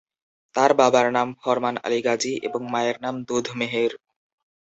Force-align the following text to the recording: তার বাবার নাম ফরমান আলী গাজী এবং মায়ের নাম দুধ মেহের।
তার 0.55 0.71
বাবার 0.73 1.07
নাম 1.11 1.27
ফরমান 1.41 1.75
আলী 1.85 1.99
গাজী 2.01 2.33
এবং 2.47 2.61
মায়ের 2.73 2.97
নাম 3.01 3.15
দুধ 3.27 3.45
মেহের। 3.59 3.91